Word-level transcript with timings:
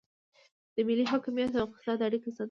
د 0.75 0.77
ملي 0.87 1.05
حاکمیت 1.11 1.51
او 1.57 1.65
اقتصاد 1.67 1.99
اړیکه 2.07 2.29
څه 2.35 2.37
ده؟ 2.37 2.39